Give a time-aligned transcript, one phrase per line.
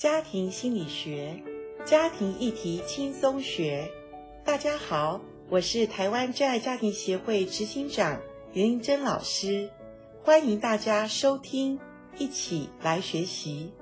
[0.00, 1.36] 家庭心理学，
[1.84, 3.86] 家庭议题轻松学。
[4.42, 8.18] 大家好，我是台湾真爱家庭协会执行长
[8.54, 9.68] 林玲珍老师，
[10.22, 11.78] 欢迎大家收听，
[12.16, 13.74] 一起来学习。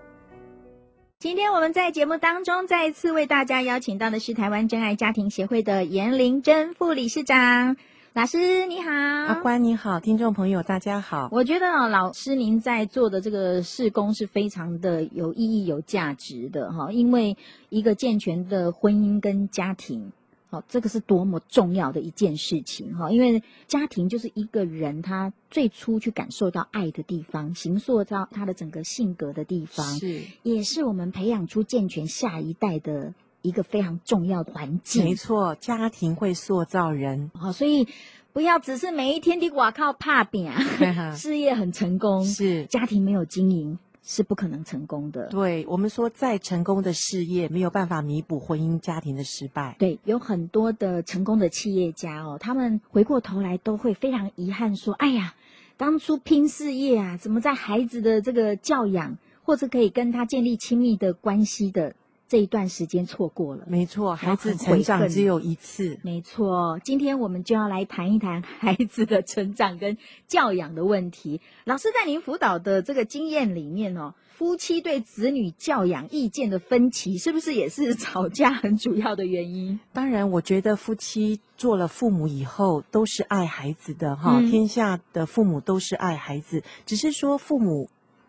[1.20, 7.76] 今天我们在节目当中再一次为大家邀请到的是台湾真爱家庭协会的颜玲珍副理事长。
[8.18, 11.28] 老师你好，阿关你好，听众朋友大家好。
[11.30, 17.36] 我觉得啊，老师您在做的这个事工是非常的有意义、有价值的哈，因为
[17.68, 20.10] 一个健全的婚姻跟家庭，
[20.50, 23.12] 好，这个是多么重要的一件事情哈。
[23.12, 33.14] 因为家庭就是一个人他最初去感受到爱的地方，形塑到他的整个性格的地方，是，也是我们培养出健全下一代的。
[33.42, 37.30] 一个非常重要的环境，没错，家庭会塑造人。
[37.34, 37.86] 好，所以
[38.32, 40.60] 不要只是每一天的哇靠怕饼啊，
[41.14, 45.28] 事业很成功，是家庭没有经营是不可能成功的。
[45.28, 49.76] 对，我们说，再成功的事业没有办法弥补婚姻家庭的失败。
[49.78, 55.34] 对，有很多的成功的企业家哦，他们回过头来都会非常遗憾说：“哎呀，
[55.76, 61.94] 当初拼事业啊，怎么在孩子的这个教养或者可以跟他建立亲密的关系的？”
[62.28, 66.78] 这一段时间错过了，没错，孩子成长只有一次，没错。
[66.84, 69.96] 今天我们就要来谈一谈孩子的成长跟
[70.26, 71.40] 教养的问题。
[71.64, 79.80] 老师在您辅导的这个经验里面哦，夫妻对子女教养意见的分歧，是不是也是吵架很主要的原因？
[79.94, 87.88] 当然，我觉得夫妻做了父母以后，都是爱孩子的哈，嗯，天下的父母都是爱孩子，只是说父母。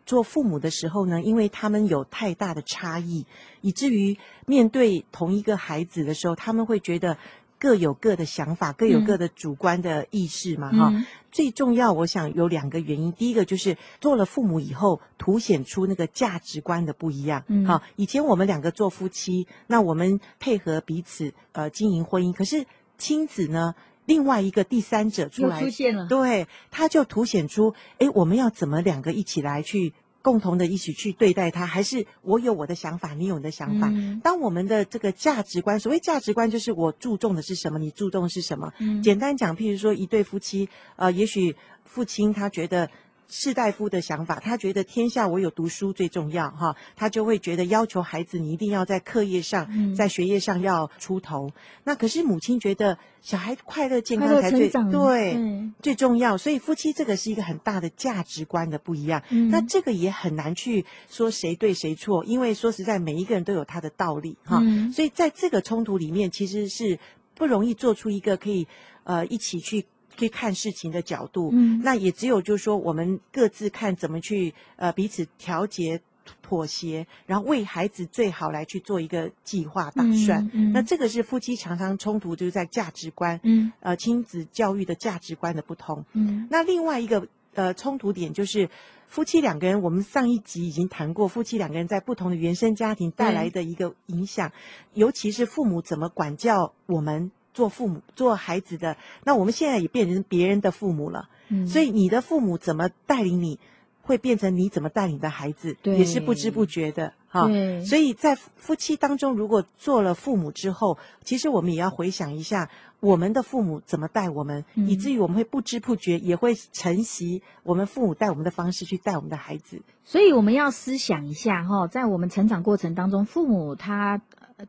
[0.09, 3.27] 做父母的时候呢，因为他们有太大的差异，
[3.61, 7.16] 以至于面对同一个孩子的时候，他们会觉得
[7.59, 11.05] 各有各的想法，各有各的主观的意识嘛，哈、嗯。
[11.31, 13.13] 最重要，我想有两个原因。
[13.13, 17.44] 第一个就是做了父母以后，凸显出那个价值观的不一样。
[17.45, 22.66] 嗯，好，以前我们两个做夫妻，那我们配合彼此呃经营婚姻，可是
[22.97, 23.75] 亲子呢，
[24.09, 31.67] 另外一个第三者出来，出现了，对，他就凸显出，哎，我们要怎么两个一起来去共同的一起去对待他？
[31.67, 33.88] 还是我有我的想法，你有你的想法？
[33.88, 38.73] 嗯、当我们的这个价值观，所谓价值观，就是我注重的是什么，你注重的是什么？
[38.79, 42.89] 嗯、简单讲，譬如说一对夫妻，呃，也许父亲他觉得。
[43.31, 51.51] 士大夫的想法，他觉得天下唯有读书最重要，哈，他就会觉得要求孩子你一定要在课业上，嗯、在学业上要出头。
[51.84, 56.38] 那可是母亲觉得小孩快乐健康才最对，嗯、最重要。
[56.38, 59.22] 所以夫妻这个是一个很大的价值观的不一样。
[59.29, 64.91] 嗯、那这个也很难去说谁对谁错，因为说实在，每一个人都有他的道理，哈、嗯。
[64.91, 66.97] 所以在这个冲突里面，其实是
[67.35, 68.67] 不容易做出一个可以
[69.03, 69.85] 呃一起去。
[70.19, 76.02] 去看事情的角度，嗯，那也只有就是说，我们各自看怎么去呃彼此调节、
[76.41, 80.44] 妥协，然后为孩子最好来去做一个计划打算。
[80.53, 86.03] 嗯，嗯，那这个是夫妻常常冲突，就是在价值观，嗯，呃，亲子教育的价值观的不同。
[86.13, 88.69] 嗯，那另外一个呃冲突点就是
[89.08, 94.52] 夫妻两个人，我们上一集已经谈过，夫妻两个人在不同的原生家庭带来的一个影响，
[94.94, 97.31] 尤其是父母怎么管教我们。
[97.53, 101.29] 做父母、做孩子的，那我们现在也变成别人的父母了。
[101.49, 103.59] 嗯，所以你的父母怎么带领你，
[104.01, 107.49] 会变成你怎么带领的孩子，也是不知不觉的哈。
[107.85, 119.81] 所以在夫妻当中，如果做了父母之后，其实我们也要回想一下，我们的父母怎么带我们，嗯、以至于我们会不知不觉也会承袭我们父母带我们的方式去带我们的孩子。
[120.03, 124.21] 所以我们要思想一下哈，在我们成长过程当中，父母他。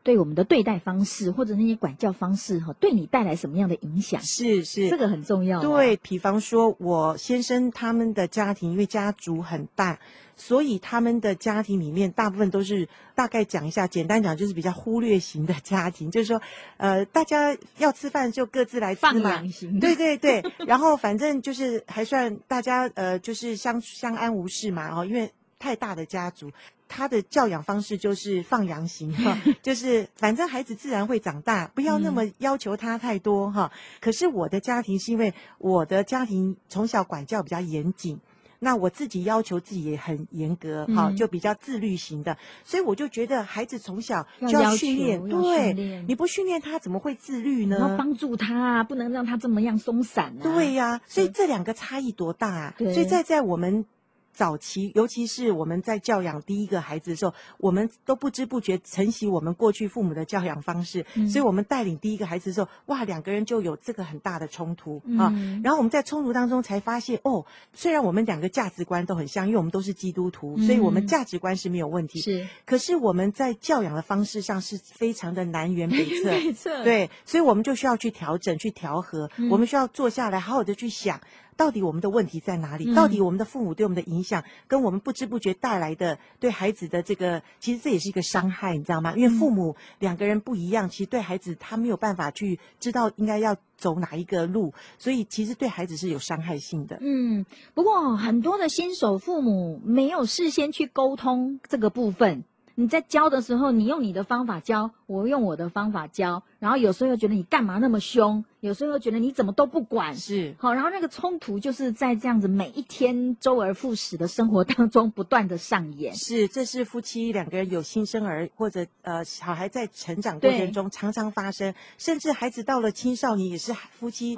[0.03, 4.21] 对我们的对待方式，或者那些管教方式，哈，对你带来什么样的影响？
[4.21, 5.59] 是是，这个很重要。
[5.59, 9.99] 对，比方说，我先生他们的家庭，因为家族很大，
[10.37, 16.41] 所以他们的家庭里面大部分都是大概讲一下，简单讲就是比较忽略型的家庭，就是说，
[16.77, 19.41] 呃，大家要吃饭就各自来吃嘛。
[19.79, 26.51] 对对对， 然后反正就是还算大家呃，就是相相安无事嘛，哦，因为太大的家族。
[26.93, 33.71] 他的教养方式就是放羊型哈， 就是反正孩子自然会长大，不要那么要求他太多哈。
[34.01, 38.19] 可是我的家庭是因为我的家庭从小管教比较严谨，
[38.63, 47.77] 那我自己要求自己也很严格哈，就比较自律型的，所以我就觉得孩子从小就要训练，对，你不训练他怎么会自律呢？
[47.79, 50.37] 要帮助他啊，不能让他这么样松散。
[50.37, 52.75] 对呀，所以这两个差异多大啊！
[52.77, 53.85] 所以在在我们。
[54.33, 65.31] 早期，尤其是我们在教养第一个孩子的时候，我们都不知不觉承袭我们过去父母的教养方式，嗯、所以我们带领第一个孩子的时候，哇，两个人就有这个很大的冲突啊。
[65.35, 72.21] 嗯、然后我们在冲突当中才发现，哦，虽然我们两个价值观都很像，因为我们都是基督徒，所以我们价值观是没有问题。
[72.21, 76.81] 是，可是我们在教养的方式上是非常的南辕北辙。
[76.83, 81.19] 对，所以我们就需要去调整、去调和，嗯、我们需要坐下来好好的去想。
[81.57, 82.93] 到底我们的问题在哪里？
[82.95, 89.13] 到底我们的父母对我们的影响，跟我们不知不觉带来的对孩子的这个，其实这也是一个伤害，你知道吗？
[89.15, 96.97] 因为父母两个人不一样，其实对孩子他没有办法去知道应该要走哪一个路，所以其实对孩子是有伤害性的。
[97.01, 102.43] 嗯，不过很多的新手父母没有事先去沟通这个部分。
[102.75, 116.15] 你在教的时候，你用你的方法教，我用我的方法教，然后有时候又觉得你干嘛那么凶，有时候又觉得你怎么都不管，是好，然后那个冲突就是在这样子每一天周而复始的生活当中不断的上演。
[116.15, 124.37] 是，这是夫妻两个人有新生儿或者呃小孩在成长过程中常常发生，甚至孩子到了青少年也是夫妻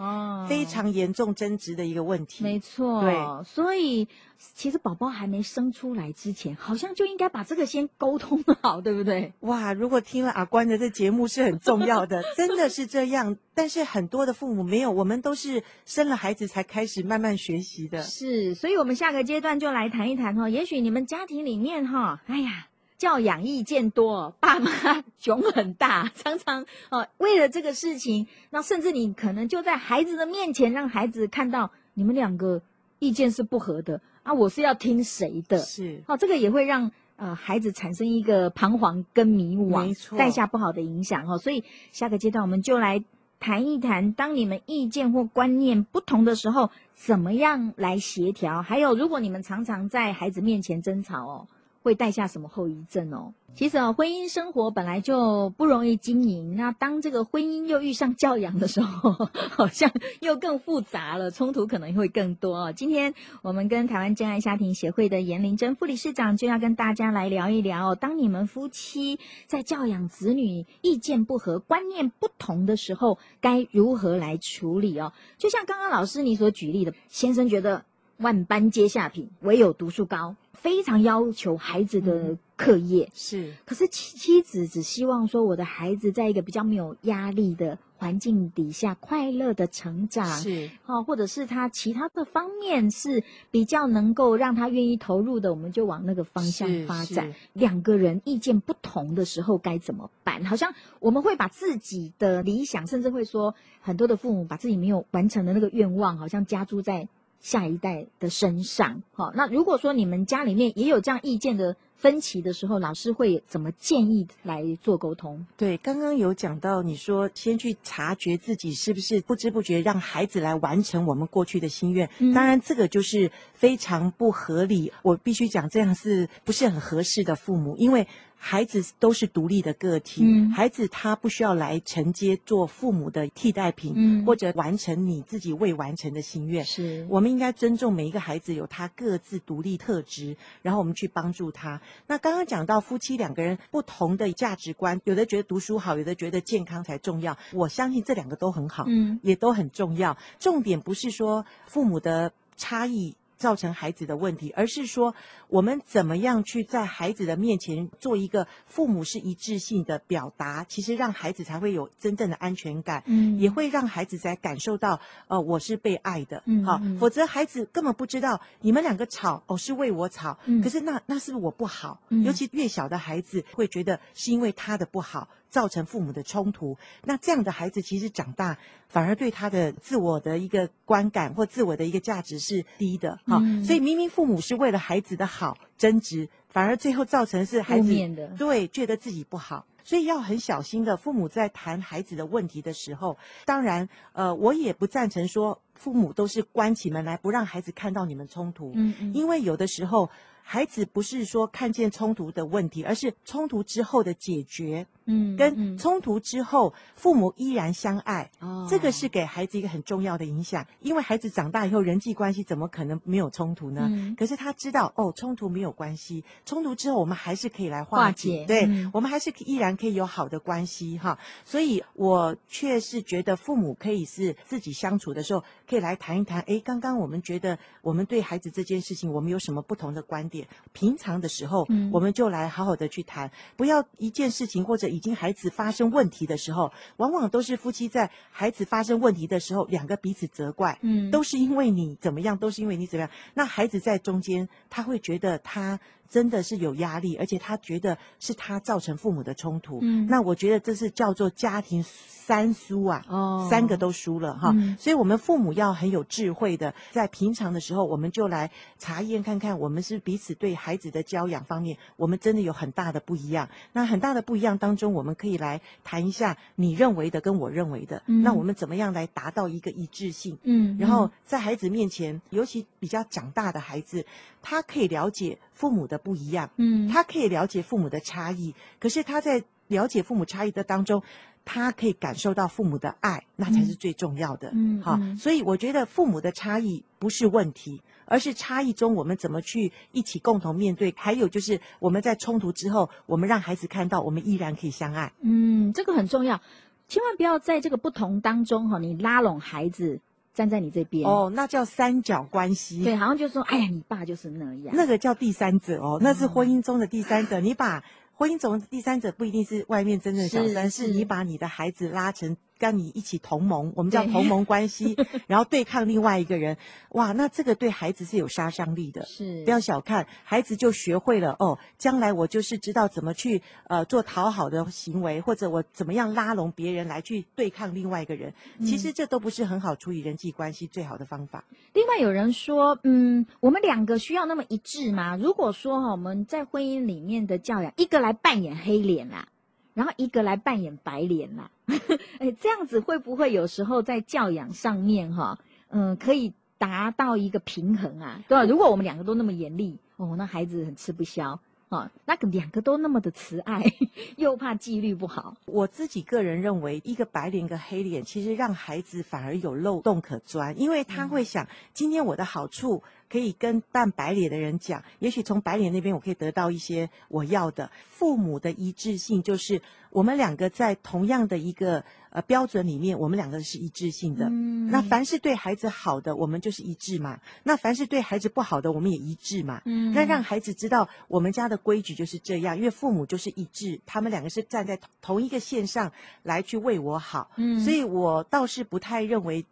[0.50, 2.44] 非常严重争执的一个问题。
[2.44, 4.08] 没错，对，所以。
[4.56, 9.32] 其实宝宝还没生出来之前，好像就应该把这个先沟通好，对不对？
[9.40, 13.38] 哇，如果听了阿关的这节目是很重要的， 真的是这样。
[13.54, 18.02] 但是很多的父母没有，我们都是生了孩子才开始慢慢学习的。
[18.04, 20.50] 是，所以我们下个阶段就来谈一谈哈。
[20.50, 22.68] 也许你们家庭里面哈，哎呀，
[22.98, 24.72] 教养意见多，爸妈
[25.20, 32.62] 囧很大，常常哦为了这个事情，那甚至你可能就在孩子的面前让孩子看到你们两个
[33.00, 34.02] 意见是不合的。
[34.24, 35.60] 啊，我是要听谁的？
[35.60, 41.38] 是，哦，这个也会让呃孩子产生一个彷徨跟迷惘，没错，带下不好的影响哈、哦。
[41.38, 43.04] 所以下个阶段我们就来
[43.40, 48.62] 谈一谈，当你们意见或观念不同的时候，怎么样来协调？
[48.62, 51.48] 还有，如果你们常常在孩子面前争吵哦。
[51.84, 53.34] 会带下什么后遗症哦？
[53.56, 59.12] 其实哦，婚姻生活本来就不容易经营，那当这个婚姻又遇上教养的时候，
[59.52, 59.92] 好像
[60.22, 62.74] 又更复杂了，冲突可能会更多哦。
[62.74, 63.14] 今天
[63.44, 75.14] 我们跟台湾真爱家庭协会的颜玲珍副理事长就要跟大家来聊一聊哦，当你们夫妻在教养子女意见不合、观念不同的时候，该如何来处理哦？
[75.38, 77.86] 就像刚刚老师你所举例的，先生觉得
[78.18, 80.36] 万般皆下品，唯有读书高。
[80.54, 97.34] 非常要求孩子的课业、嗯、是，可是妻妻子只希望说，我的孩子在一个比较没有压力的环境底下快乐的成长是，好，或者是他其他的方面是比较能够让他愿意投入的，我们就往那个方向发展。
[97.54, 100.46] 两个人意见不同的时候该怎么办？
[100.46, 107.08] 好像我们会把自己的理想，甚至会说很多的父母把自己没有完成的那个愿望，好像加注在。
[107.44, 115.46] 下一代的身上，好，那如果说你们家里面也有这样意见的分歧的时候，老师会怎么建议来做沟通？
[115.58, 128.08] 对，刚刚有讲到，你说先去察觉自己是不是不知不觉让孩子来完成我们过去的心愿，嗯、当然这个就是非常不合理，我必须讲这样是不是很合适的父母，因为。
[128.46, 136.66] 孩子都是独立的个体，嗯、孩子他不需要来承接做父母的替代品，嗯、或者完成你自己未完成的心愿。
[136.66, 141.82] 是，我们应该尊重每一个孩子有他各自独立特质，然后我们去帮助他。
[142.06, 147.38] 那刚刚讲到夫妻两个人不同的价值观，有的觉得读书好，有的觉得健康才重要。
[147.54, 150.18] 我相信这两个都很好，嗯，也都很重要。
[150.38, 153.16] 重点不是说父母的差异。
[153.44, 155.14] 造成孩子的问题，而是说
[155.50, 172.00] 我们怎么样去在孩子的面前做一个父母是一致性的表达，其实让孩子才会有真正的安全感，嗯，也会让孩子才感受到，呃，我是被爱的，嗯，好，否则孩子根本不知道你们两个吵，哦，是为我吵，嗯，可是那那是不是我不好？
[172.08, 175.28] 嗯，尤其越小的孩子会觉得是因为他的不好。
[175.54, 178.58] 造成父母的冲突，那这样的孩子其实长大
[178.88, 183.38] 反而对他的自我的一个观感或自我的一个价值是低的哈。
[183.40, 189.64] 嗯、所以明明父母是为了孩子的好争执，反而最后造成是孩子的对觉得自己不好。
[189.84, 200.10] 所以要很小心的，父母在谈孩子的问题的时候，当然呃，我也不赞成说父母都是关起门来不让孩子看到你们冲突，嗯嗯，因为有的时候
[200.42, 204.88] 孩子不是说看见冲突的问题，而是冲突之后的解决。
[205.06, 210.66] 嗯，跟冲突之后父母依然相爱，哦，这个是给孩子一个很重要的影响。
[210.80, 213.88] 因为孩子长大以后人际关系怎么可能没有冲突呢？
[213.90, 221.18] 嗯，可是他知道哦，冲突没有关系，冲突之后我们还是可以来化解，化解对，嗯，我们还是依然可以有好的关系哈。
[221.44, 226.42] 所以我却是觉得父母可以是自己相处的时候可以来谈一谈。
[226.42, 230.48] 哎，刚刚我们觉得我们对孩子这件事情我们有什么不同的观点？
[230.72, 243.10] 平常的时候，嗯，我们就来好好的去谈，不要一件事情或者已经孩子发生问题的时候，往往都是夫妻在孩子发生问题的时候，两个彼此责怪，嗯，都是因为你怎么样，都是因为你怎么样。
[243.34, 249.80] 那孩子在中间，他会觉得他真的是有压力，而且他觉得是他造成父母的冲突。
[249.82, 254.52] 嗯，那我觉得这是叫做家庭三输啊，哦，三个都输了哈。
[254.56, 263.50] 嗯，所以我们父母要很有智慧的，在平常的时候，我们就来查验看看，我们是彼此对孩子的教养方面，我们真的有很大的不一样。
[263.72, 270.38] 那很大的不一样当中，我们可以来谈一下你认为的跟我认为的，嗯，那我们怎么样来达到一个一致性？
[270.44, 274.06] 嗯，然后在孩子面前，尤其比较长大的孩子，
[274.42, 281.04] 他可以了解父母的不一样，嗯，他可以了解父母的差异，可是他在了解父母差异的当中，
[281.46, 284.52] 他可以感受到父母的爱，那才是最重要的。
[284.54, 290.94] 嗯，好，所以我觉得父母的差异不是问题，而是差异中我们怎么去一起共同面对。
[290.98, 295.14] 还有就是我们在冲突之后，我们让孩子看到我们依然可以相爱。
[295.22, 296.42] 嗯，这个很重要，
[296.88, 300.00] 千万不要在这个不同当中哈，你拉拢孩子。
[300.34, 302.84] 站在你这边哦，那叫三角关系。
[302.84, 304.74] 对，好像就说，哎呀，你爸就是那样。
[304.76, 307.40] 那个叫第三者哦，那是婚姻中的第三者。
[307.40, 307.84] 嗯、你把
[308.16, 312.38] 婚姻中的第三者不一定是外面真正的小三，是，是你把你的孩子拉成。
[312.58, 314.96] 跟你一起同盟，我们叫同盟关系，
[315.28, 316.58] 然后对抗另外一个人，
[316.90, 319.06] 哇，那这个对孩子是有杀伤力的。
[319.06, 328.34] 是，不要小看孩子，就学会了哦，将来我就是知道怎么去呃做讨好的行为，或者我怎么样拉拢别人来去对抗另外一个人。
[328.58, 331.44] 嗯、其实这都不是很好处理人际关系最好的方法。
[331.74, 335.18] 另外有人说，嗯，我们两个需要那么一致吗？
[335.18, 339.28] 如果说哈，我们在婚姻里面的教养，一个来扮演黑脸啦。
[339.74, 341.50] 然后一个来扮演白脸啦，
[342.20, 345.40] 哎，这样子会不会有时候在教养上面哈，
[345.70, 348.22] 嗯，可以达到一个平衡啊？
[348.28, 348.44] 对吧？
[348.46, 351.40] 如果我们两个都那么严厉，哦，那孩子很吃不消
[351.70, 351.92] 啊。
[352.06, 353.64] 那个两个都那么的慈爱，
[354.18, 355.36] 又怕纪律不好。
[355.46, 362.84] 我自己个人认为，一个白脸一个黑脸，其实让孩子反而有漏洞可钻，因为他会想，今天我的好处。
[363.14, 367.70] 可以跟扮白脸的人讲，也许从白脸那边我可以得到一些我要的。
[367.88, 374.26] 父母的一致性就是我们两个在同样的一个呃标准里面，我们两个是一致性的。
[374.32, 377.20] 嗯，那凡是对孩子好的，我们就是一致嘛。
[377.44, 379.62] 那凡是对孩子不好的，我们也一致嘛。
[379.66, 385.92] 嗯，那让孩子知道我们家的规矩就是这样，因为父母就是一致，他们两个是站在同一个线上
[386.24, 387.30] 来去为我好。
[387.38, 389.46] 嗯，所以我倒是不太认为。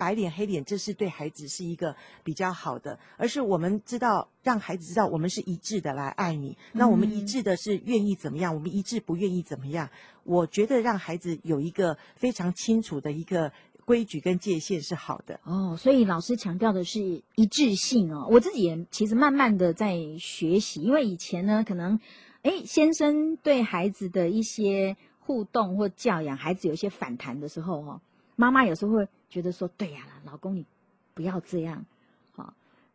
[0.00, 6.56] 白脸黑脸，这是对孩子是一个比较好的，而是我们知道让孩子知道我们是一致的来爱你。
[6.72, 9.90] 那我们一致的是愿意怎么样，我们一致不愿意怎么样？
[10.24, 13.52] 我觉得让孩子有一个非常清楚的一个
[13.84, 15.38] 规矩跟界限是好的。
[15.44, 18.26] 哦，所以老师强调的是一致性哦。
[18.30, 22.00] 我自己也其实慢慢的在学习，因为以前呢，可能
[22.40, 28.00] 诶先生对孩子的一些互动或教养，孩子有一些反弹的时候哦，
[28.36, 29.06] 妈妈有时候会。
[29.30, 30.66] 觉得说对呀，老公你
[31.14, 31.86] 不要这样，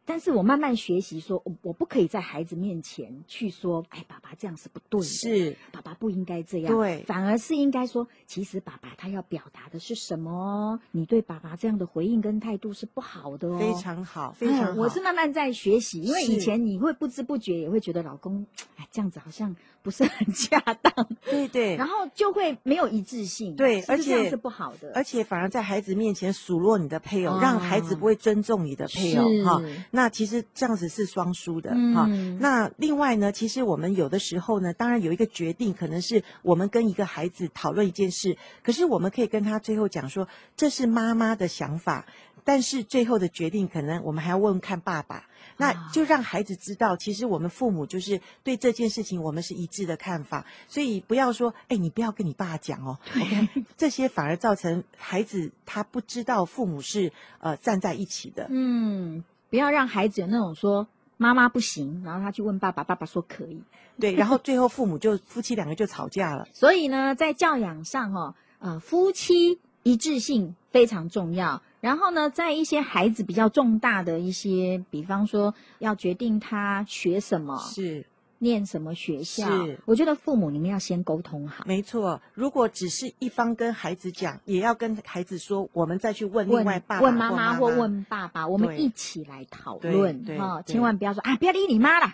[0.05, 5.57] 但是我慢慢学习说，我我不可以在孩子面前去说，哎，爸爸这样是不对的，是。
[5.71, 10.79] 爸爸不应该这样，对，反而是应该说，其实爸爸他要表达的是什么？
[10.91, 13.57] 你对爸爸这样的回应跟态度是不好的哦。
[13.59, 14.71] 非常好，非常好。
[14.73, 18.45] 嗯，我是慢慢在学习，因为以前你会不知不觉也会觉得老公，
[18.77, 29.61] 哎，这样子好像不是很恰当，对对，然后就会没有一致性，对，而且这样是不好的，而且反而在孩子面前数落你的配偶，哦，让孩子不会尊重你的配偶哈。
[29.95, 32.37] 那其实这样子是双输的哈、嗯。
[32.39, 42.05] 那另外呢，其实我们有的时候呢，当然有一个决定，可能是我们跟一个孩子讨论一件事，可是我们可以跟他最后讲说，这是妈妈的想法，
[42.43, 45.23] 但是最后的决定可能我们还要问问看爸爸。
[45.57, 58.47] 那就让孩子知道，其实我们父母就是对这件事情我们是一致的看法，所以不要说，哎，你不要跟你爸讲哦，OK，这些反而造成孩子他不知道父母是呃站在一起的。
[58.49, 59.23] 嗯。
[59.55, 60.85] 不要让孩子有那种说
[61.15, 63.61] 妈妈不行，然后他去问爸爸，爸爸说可以，
[63.97, 66.45] 对，然后最后父母就夫妻两个就吵架了。
[66.51, 71.61] 所以呢，在教养上哦，呃，夫妻一致性非常重要。
[71.79, 78.05] 然后呢，在一些孩子比较重大的一些，比方说要决定他学什么，是
[78.39, 79.45] 念什么学校？
[79.65, 81.63] 是，我觉得父母你们要先沟通好。
[81.67, 92.13] 没错，如果只是一方跟孩子讲，也要跟孩子说，我们再去问另外爸爸、问妈妈或问爸爸，我们一起来讨论哈，千万不要说啊，不要理你妈了。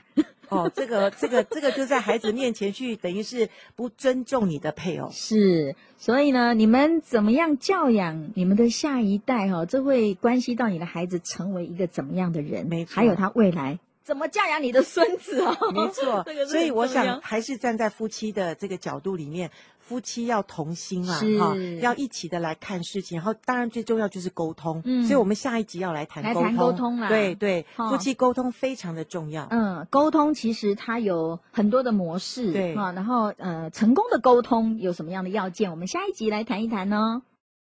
[0.50, 5.10] 哦，这个这个 这个就在孩子面前去，等于是不尊重你的配偶。
[5.10, 9.50] 是，所以呢，你们怎么样教养你们的下一代？
[9.50, 13.80] 哈，这会关系到你的孩子成为一个怎么样的人，没错，还有他未来。
[14.12, 15.56] 怎么教养你的孙子哦？
[15.72, 19.50] 没错， 这个、所以我想还是站在夫妻的这个角度里面，
[19.80, 23.20] 夫妻要同心啊，哈，要一起的来看事情。
[23.20, 24.82] 然后，当然最重要就是沟通。
[24.84, 26.44] 嗯，所以我们下一集要来谈沟通。
[26.44, 29.48] 来谈沟通啦，对对，夫妻沟通非常的重要。
[29.50, 32.52] 嗯，沟通其实它有很多的模式。
[32.52, 35.72] 对啊，然后呃，成功的沟通有什么样的要件？
[35.72, 37.22] 我们下一集来谈一谈呢。